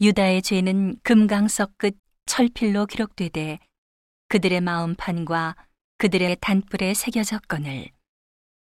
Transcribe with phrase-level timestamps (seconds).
[0.00, 1.96] 유다의 죄는 금강석 끝
[2.26, 3.58] 철필로 기록되되
[4.28, 5.56] 그들의 마음판과
[5.98, 7.90] 그들의 단뿔에 새겨졌거늘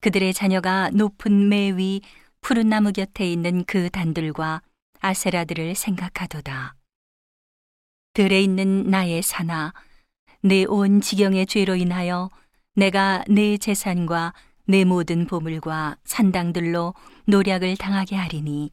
[0.02, 2.02] 그들의 자녀가 높은 매 위
[2.42, 4.62] 푸른 나무 곁에 있는 그 단들과
[5.00, 6.76] 아세라들을 생각하도다.
[8.14, 9.74] 들에 있는 나의 사나
[10.42, 12.30] 내 온 지경의 죄로 인하여
[12.76, 14.34] 내가 내 재산과
[14.66, 16.94] 내 모든 보물과 산당들로
[17.26, 18.72] 노략을 당하게 하리니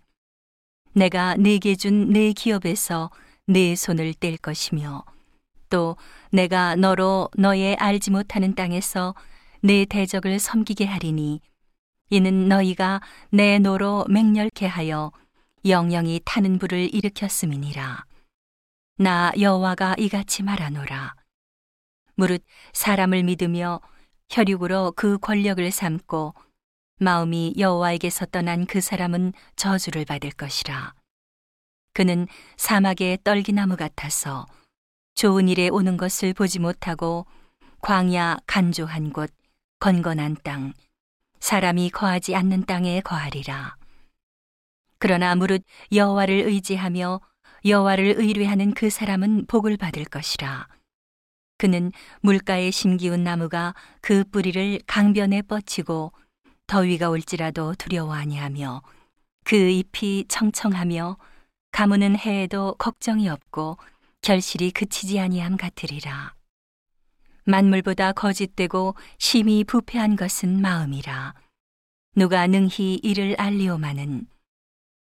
[0.95, 3.11] 내가 내게 준내 기업에서
[3.47, 5.05] 내 손을 뗄 것이며
[5.69, 5.97] 또
[6.31, 9.15] 내가 너로 너의 알지 못하는 땅에서
[9.61, 11.41] 내 대적을 섬기게 하리니
[12.11, 13.01] 이는 너희가
[13.31, 15.13] 내 노로 맹렬케 하여
[15.65, 18.05] 영영이 타는 불을 일으켰음이니라.
[18.99, 21.15] 나 여호와가 이같이 말하노라.
[22.17, 23.81] 무릇 사람을 믿으며
[24.29, 26.35] 혈육으로 그 권력을 삼고
[26.99, 30.95] 마음이 여호와에게서 떠난 그 사람은 저주를 받을 것이라.
[31.95, 34.47] 그는 사막의 떨기나무 같아서
[35.15, 37.27] 좋은 일에 오는 것을 보지 못하고
[37.81, 39.31] 광야 간조한 곳,
[39.81, 40.73] 건건한 땅,
[41.41, 43.77] 사람이 거하지 않는 땅에 거하리라.
[44.99, 47.21] 그러나 무릇 여호와를 의지하며
[47.65, 50.69] 여호와를 의뢰하는 그 사람은 복을 받을 것이라.
[51.59, 56.13] 그는 물가에 심기운 나무가 그 뿌리를 강변에 뻗치고
[56.67, 58.83] 더위가 올지라도 두려워 아니하며
[59.45, 61.17] 그 잎이 청청하며
[61.73, 63.79] 가무는 해에도 걱정이 없고
[64.23, 66.35] 결실이 그치지 아니함 같으리라.
[67.45, 71.35] 만물보다 거짓되고 심히 부패한 것은 마음이라.
[72.15, 74.27] 누가 능히 이를 알리오마는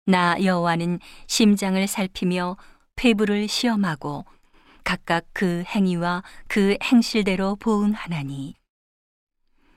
[0.07, 2.57] 나 여호와는 심장을 살피며
[2.95, 4.25] 폐부를 시험하고
[4.83, 8.55] 각각 그 행위와 그 행실대로 보응하나니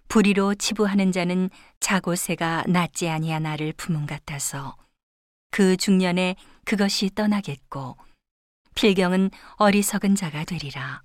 [0.09, 4.77] 불의로 치부하는 자는 자고새가 낫지 아니하나를 품은 같아서
[5.51, 7.97] 그 중년에 그것이 떠나겠고
[8.75, 11.03] 필경은 어리석은 자가 되리라.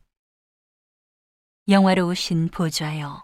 [1.68, 3.24] 영화로우신 보좌여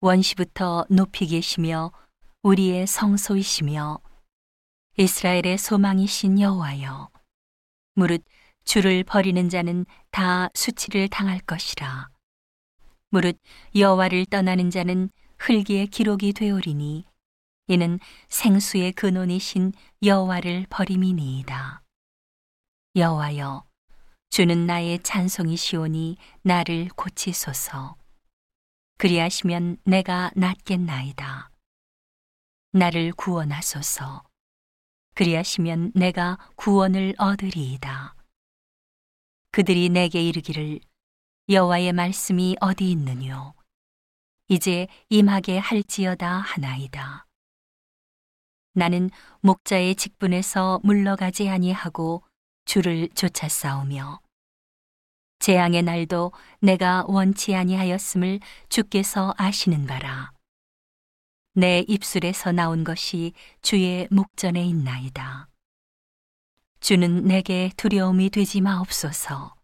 [0.00, 1.92] 원시부터 높이 계시며
[2.42, 4.00] 우리의 성소이시며
[4.96, 7.10] 이스라엘의 소망이신 여호와여
[7.94, 8.24] 무릇
[8.64, 12.13] 주를 버리는 자는 다 수치를 당할 것이라.
[13.14, 13.38] 무릇
[13.76, 15.08] 여호와를 떠나는 자는
[15.38, 17.04] 흙의 기록이 되오리니
[17.68, 21.80] 이는 생수의 근원이신 여호와를 버림이니이다.
[22.96, 23.64] 여호와여
[24.30, 27.94] 주는 나의 찬송이시오니 나를 고치소서.
[28.98, 31.50] 그리하시면 내가 낫겠나이다.
[32.72, 34.24] 나를 구원하소서.
[35.14, 38.16] 그리하시면 내가 구원을 얻으리이다.
[39.52, 40.80] 그들이 내게 이르기를
[41.46, 43.52] 여호와의 말씀이 어디 있느뇨?
[44.48, 47.26] 이제 임하게 할지어다 하나이다.
[48.72, 49.10] 나는
[49.40, 52.22] 목자의 직분에서 물러가지 아니하고
[52.64, 54.20] 주를 쫓아 싸우며
[55.40, 58.40] 재앙의 날도 내가 원치 아니하였음을
[58.70, 60.32] 주께서 아시는 바라.
[61.52, 65.48] 내 입술에서 나온 것이 주의 목전에 있나이다.
[66.80, 69.54] 주는 내게 두려움이 되지 마옵소서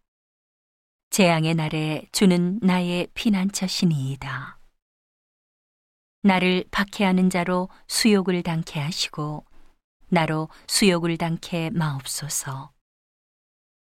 [1.11, 4.57] 재앙의 날에 주는 나의 피난처시니이다.
[6.23, 9.43] 나를 박해하는 자로 수욕을 당케 하시고
[10.07, 12.71] 나로 수욕을 당케 마옵소서.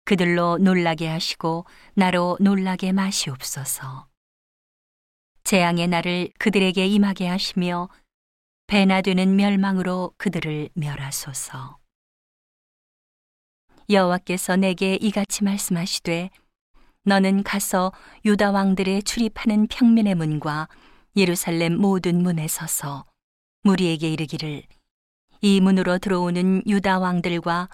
[0.07, 4.09] 그들로 놀라게 하시고 나로 놀라게 마시옵소서.
[5.45, 7.91] 재앙의 날을 그들에게 임하게 하시며
[8.67, 11.77] 배나 되는 멸망으로 그들을 멸하소서.
[13.91, 16.31] 여호와께서 내게 이같이 말씀하시되
[17.05, 17.93] 너는 가서
[18.25, 20.69] 유다 왕들의 출입하는 평민의 문과
[21.17, 23.05] 예루살렘 모든 문에 서서
[23.65, 24.63] 무리에게 이르기를
[25.41, 27.69] 이 문으로 들어오는 유다 왕들과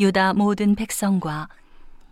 [0.00, 1.48] 유다 모든 백성과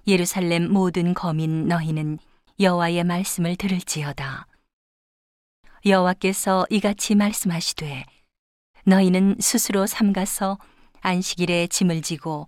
[0.07, 2.19] 예루살렘 모든 거민 너희는
[2.61, 4.47] 여호와의 말씀을 들을지어다.
[5.85, 8.05] 여호와께서 이같이 말씀하시되
[8.85, 10.59] 너희는 스스로 삼가서
[11.01, 12.47] 안식일에 짐을 지고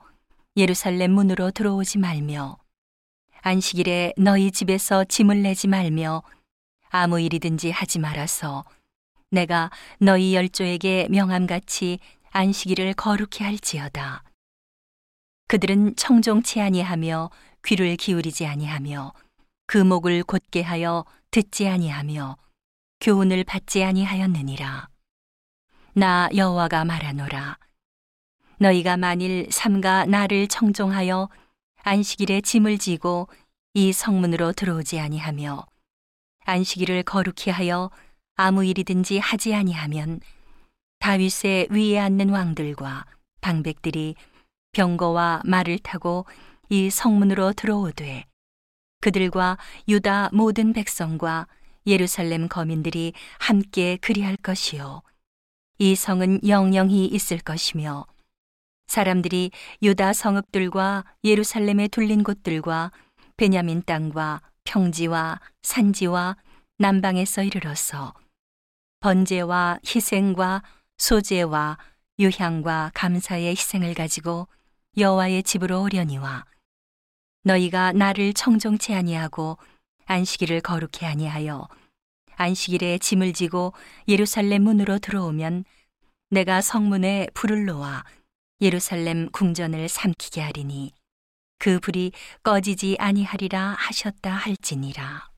[0.57, 2.62] 예루살렘 문으로 들어오지 말며
[3.45, 6.23] 안식일에 너희 집에서 짐을 내지 말며
[6.91, 8.65] 아무 일이든지 하지 말아서
[9.31, 11.99] 내가 너희 열조에게 명함같이
[12.31, 14.23] 안식일을 거룩히 할지어다.
[15.49, 17.31] 그들은 청종치 아니하며
[17.65, 19.13] 귀를 기울이지 아니하며
[19.67, 22.37] 그 목을 곧게 하여 듣지 아니하며
[23.01, 24.89] 교훈을 받지 아니하였느니라.
[25.95, 27.59] 나 여호와가 말하노라.
[28.59, 31.29] 너희가 만일 삼가 나를 청종하여
[31.85, 33.29] 안식일에 짐을 지고
[33.75, 35.67] 이 성문으로 들어오지 아니하며
[36.45, 37.91] 안식일을 거룩히 하여
[38.37, 40.21] 아무 일이든지 하지 아니하면
[41.01, 43.05] 다윗의 위에 앉는 왕들과
[43.41, 44.15] 방백들이
[44.71, 46.25] 병거와 말을 타고
[46.69, 48.27] 이 성문으로 들어오되
[49.01, 49.59] 그들과
[49.89, 51.49] 유다 모든 백성과
[51.89, 55.03] 예루살렘 거민들이 함께 그리할 것이요.
[55.79, 58.07] 이 성은 영영히 있을 것이며
[58.93, 59.53] 사람들이
[59.83, 62.93] 유다 성읍들과 예루살렘에 둘린 곳들과
[63.39, 66.37] 베냐민 땅과 평지와 산지와
[66.77, 68.13] 남방에서 이르러서
[69.01, 70.63] 번제와 희생과
[70.99, 71.79] 소제와
[72.19, 74.47] 유향과 감사의 희생을 가지고
[74.99, 76.45] 여호와의 집으로 오려니와
[77.45, 79.57] 너희가 나를 청종치 아니하고
[80.05, 81.67] 안식일을 거룩히 아니하여
[82.37, 83.73] 안식일에 짐을 지고
[84.07, 85.65] 예루살렘 문으로 들어오면
[86.29, 88.05] 내가 성문에 불을 놓아
[88.63, 90.93] 예루살렘 궁전을 삼키게 하리니
[91.59, 92.13] 그 불이
[92.43, 95.32] 꺼지지 아니하리라 하셨다 할지니라.